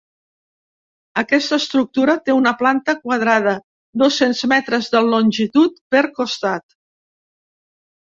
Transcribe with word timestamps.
Aquesta 1.21 1.57
estructura 1.63 2.15
té 2.29 2.35
una 2.37 2.53
planta 2.61 2.95
quadrada 3.01 3.53
dos-cents 4.03 4.41
metres 4.53 4.89
de 4.95 5.03
longitud 5.11 5.77
per 5.97 6.03
costat. 6.17 6.67